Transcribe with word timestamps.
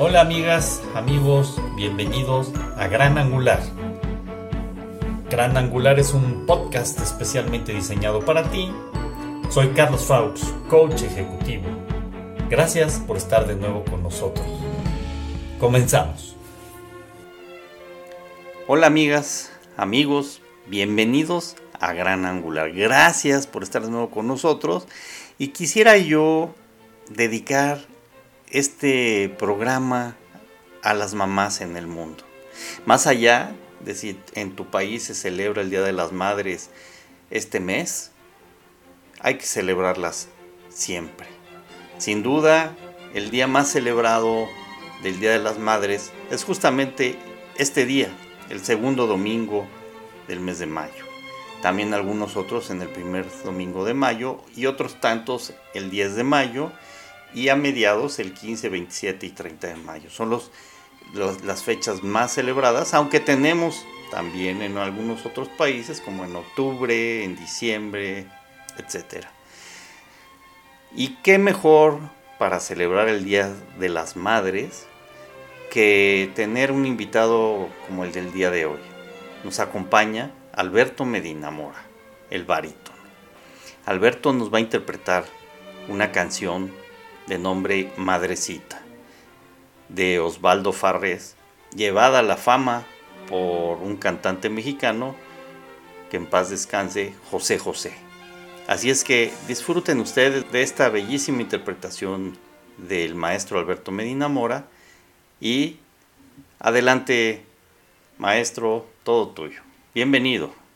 Hola 0.00 0.20
amigas, 0.20 0.80
amigos, 0.94 1.60
bienvenidos 1.74 2.52
a 2.76 2.86
Gran 2.86 3.18
Angular. 3.18 3.60
Gran 5.28 5.56
Angular 5.56 5.98
es 5.98 6.14
un 6.14 6.46
podcast 6.46 7.00
especialmente 7.00 7.74
diseñado 7.74 8.20
para 8.20 8.48
ti. 8.48 8.70
Soy 9.50 9.70
Carlos 9.70 10.04
Faux, 10.04 10.54
coach 10.70 11.02
ejecutivo. 11.02 11.64
Gracias 12.48 13.00
por 13.00 13.16
estar 13.16 13.48
de 13.48 13.56
nuevo 13.56 13.84
con 13.86 14.04
nosotros. 14.04 14.46
Comenzamos. 15.58 16.36
Hola 18.68 18.86
amigas, 18.86 19.50
amigos, 19.76 20.42
bienvenidos 20.68 21.56
a 21.80 21.92
Gran 21.92 22.24
Angular. 22.24 22.70
Gracias 22.70 23.48
por 23.48 23.64
estar 23.64 23.82
de 23.82 23.90
nuevo 23.90 24.10
con 24.10 24.28
nosotros. 24.28 24.86
Y 25.38 25.48
quisiera 25.48 25.96
yo 25.96 26.54
dedicar 27.10 27.80
este 28.50 29.34
programa 29.38 30.16
a 30.82 30.94
las 30.94 31.14
mamás 31.14 31.60
en 31.60 31.76
el 31.76 31.86
mundo. 31.86 32.24
Más 32.86 33.06
allá 33.06 33.54
de 33.80 33.94
si 33.94 34.18
en 34.34 34.56
tu 34.56 34.66
país 34.66 35.04
se 35.04 35.14
celebra 35.14 35.62
el 35.62 35.70
Día 35.70 35.82
de 35.82 35.92
las 35.92 36.12
Madres 36.12 36.70
este 37.30 37.60
mes, 37.60 38.10
hay 39.20 39.36
que 39.36 39.46
celebrarlas 39.46 40.28
siempre. 40.68 41.26
Sin 41.98 42.22
duda, 42.22 42.76
el 43.14 43.30
día 43.30 43.46
más 43.46 43.68
celebrado 43.68 44.46
del 45.02 45.20
Día 45.20 45.32
de 45.32 45.38
las 45.38 45.58
Madres 45.58 46.12
es 46.30 46.44
justamente 46.44 47.16
este 47.56 47.86
día, 47.86 48.08
el 48.50 48.64
segundo 48.64 49.06
domingo 49.06 49.66
del 50.26 50.40
mes 50.40 50.58
de 50.58 50.66
mayo. 50.66 51.04
También 51.62 51.92
algunos 51.92 52.36
otros 52.36 52.70
en 52.70 52.82
el 52.82 52.88
primer 52.88 53.26
domingo 53.42 53.84
de 53.84 53.94
mayo 53.94 54.40
y 54.54 54.66
otros 54.66 55.00
tantos 55.00 55.54
el 55.74 55.90
10 55.90 56.14
de 56.14 56.24
mayo 56.24 56.72
y 57.34 57.48
a 57.48 57.56
mediados 57.56 58.18
el 58.18 58.32
15, 58.32 58.68
27 58.68 59.26
y 59.26 59.30
30 59.30 59.66
de 59.68 59.76
mayo. 59.76 60.10
Son 60.10 60.30
los, 60.30 60.50
las 61.14 61.62
fechas 61.62 62.02
más 62.02 62.32
celebradas, 62.32 62.94
aunque 62.94 63.20
tenemos 63.20 63.84
también 64.10 64.62
en 64.62 64.78
algunos 64.78 65.26
otros 65.26 65.48
países 65.48 66.00
como 66.00 66.24
en 66.24 66.34
octubre, 66.36 67.24
en 67.24 67.36
diciembre, 67.36 68.26
etc. 68.78 69.26
¿Y 70.94 71.16
qué 71.22 71.38
mejor 71.38 72.00
para 72.38 72.60
celebrar 72.60 73.08
el 73.08 73.24
Día 73.24 73.52
de 73.78 73.88
las 73.88 74.16
Madres 74.16 74.86
que 75.70 76.30
tener 76.34 76.72
un 76.72 76.86
invitado 76.86 77.68
como 77.86 78.04
el 78.04 78.12
del 78.12 78.32
día 78.32 78.50
de 78.50 78.64
hoy? 78.64 78.80
Nos 79.44 79.60
acompaña 79.60 80.32
Alberto 80.52 81.04
Medina 81.04 81.50
Mora, 81.50 81.84
el 82.30 82.44
barítono. 82.44 82.98
Alberto 83.84 84.32
nos 84.32 84.52
va 84.52 84.58
a 84.58 84.62
interpretar 84.62 85.24
una 85.88 86.12
canción 86.12 86.72
de 87.28 87.38
nombre 87.38 87.92
Madrecita, 87.96 88.80
de 89.88 90.18
Osvaldo 90.18 90.72
Farrés, 90.72 91.36
llevada 91.74 92.20
a 92.20 92.22
la 92.22 92.36
fama 92.36 92.86
por 93.28 93.78
un 93.78 93.96
cantante 93.96 94.48
mexicano 94.48 95.14
que 96.10 96.16
en 96.16 96.26
paz 96.26 96.50
descanse, 96.50 97.14
José 97.30 97.58
José. 97.58 97.92
Así 98.66 98.90
es 98.90 99.04
que 99.04 99.32
disfruten 99.46 100.00
ustedes 100.00 100.50
de 100.50 100.62
esta 100.62 100.88
bellísima 100.88 101.42
interpretación 101.42 102.36
del 102.76 103.14
maestro 103.14 103.58
Alberto 103.58 103.92
Medina 103.92 104.28
Mora 104.28 104.66
y 105.40 105.76
adelante, 106.58 107.44
maestro, 108.18 108.86
todo 109.04 109.28
tuyo. 109.28 109.62
Bienvenido. 109.94 110.67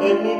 Que 0.00 0.38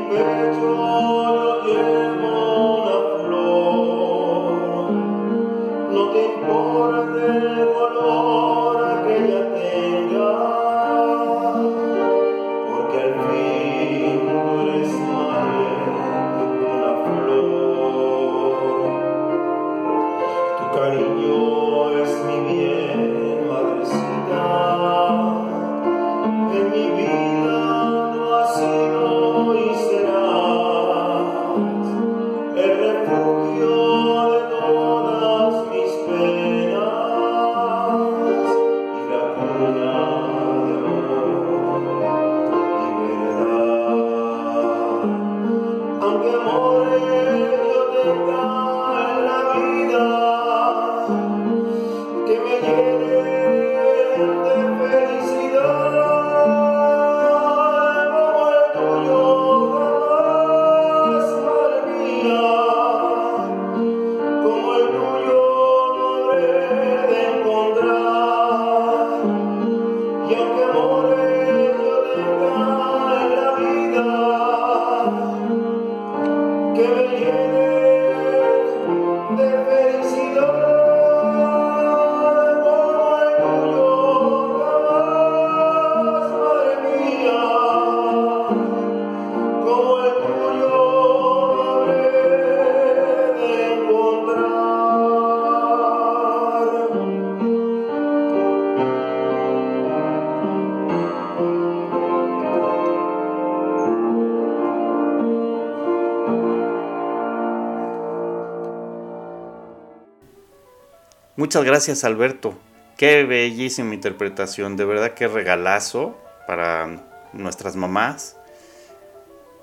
Muchas 111.39 111.63
gracias 111.63 112.03
Alberto. 112.03 112.53
Qué 112.97 113.23
bellísima 113.23 113.93
interpretación, 113.93 114.75
de 114.75 114.83
verdad 114.83 115.13
qué 115.13 115.25
regalazo 115.29 116.17
para 116.45 117.01
nuestras 117.31 117.77
mamás. 117.77 118.35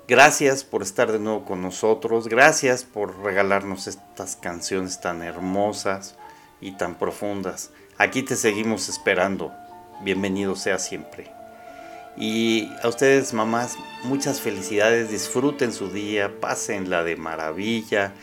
Gracias 0.07 0.63
por 0.63 0.81
estar 0.81 1.11
de 1.11 1.19
nuevo 1.19 1.45
con 1.45 1.61
nosotros, 1.61 2.29
gracias 2.29 2.83
por 2.83 3.19
regalarnos 3.19 3.85
estas 3.85 4.35
canciones 4.37 5.01
tan 5.01 5.21
hermosas 5.21 6.15
y 6.61 6.71
tan 6.71 6.95
profundas. 6.95 7.69
Aquí 7.99 8.23
te 8.23 8.35
seguimos 8.35 8.89
esperando. 8.89 9.53
Bienvenido 10.01 10.55
sea 10.55 10.79
siempre. 10.79 11.29
Y 12.17 12.71
a 12.81 12.87
ustedes, 12.87 13.35
mamás, 13.35 13.77
muchas 14.03 14.41
felicidades, 14.41 15.11
disfruten 15.11 15.71
su 15.71 15.91
día, 15.91 16.39
pásenla 16.41 17.03
de 17.03 17.17
maravilla 17.17 18.15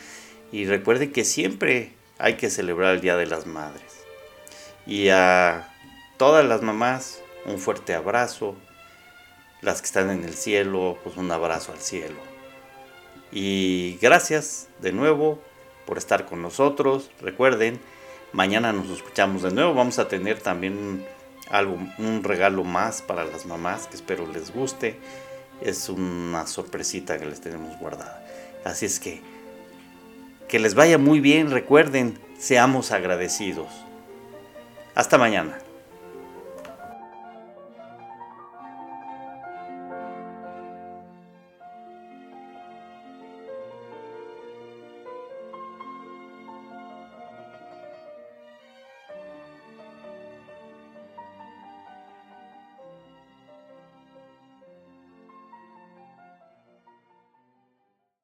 y 0.51 0.65
recuerden 0.65 1.13
que 1.13 1.23
siempre 1.23 1.94
hay 2.17 2.35
que 2.35 2.49
celebrar 2.49 2.95
el 2.95 3.01
Día 3.01 3.15
de 3.15 3.25
las 3.25 3.45
Madres. 3.45 4.05
Y 4.85 5.09
a 5.09 5.73
todas 6.17 6.45
las 6.45 6.61
mamás, 6.61 7.21
un 7.45 7.59
fuerte 7.59 7.93
abrazo. 7.93 8.55
Las 9.61 9.81
que 9.81 9.87
están 9.87 10.09
en 10.11 10.23
el 10.23 10.35
cielo, 10.35 10.97
pues 11.03 11.17
un 11.17 11.31
abrazo 11.31 11.71
al 11.71 11.79
cielo. 11.79 12.19
Y 13.31 13.97
gracias 14.01 14.67
de 14.79 14.91
nuevo 14.91 15.41
por 15.85 15.97
estar 15.97 16.25
con 16.25 16.41
nosotros. 16.41 17.09
Recuerden, 17.19 17.79
mañana 18.31 18.71
nos 18.73 18.89
escuchamos 18.89 19.41
de 19.41 19.51
nuevo. 19.51 19.73
Vamos 19.73 19.97
a 19.97 20.07
tener 20.07 20.39
también 20.39 21.05
algo, 21.49 21.77
un 21.97 22.23
regalo 22.23 22.63
más 22.63 23.01
para 23.01 23.25
las 23.25 23.45
mamás 23.45 23.87
que 23.87 23.95
espero 23.95 24.27
les 24.27 24.53
guste. 24.53 24.99
Es 25.61 25.89
una 25.89 26.45
sorpresita 26.47 27.17
que 27.17 27.25
les 27.25 27.41
tenemos 27.41 27.77
guardada. 27.79 28.25
Así 28.63 28.85
es 28.85 28.99
que 28.99 29.21
que 30.55 30.59
les 30.59 30.73
vaya 30.73 30.97
muy 30.97 31.19
bien. 31.19 31.51
Recuerden, 31.51 32.17
seamos 32.37 32.93
agradecidos. 32.93 33.67
Hasta 34.95 35.17
mañana. 35.17 35.57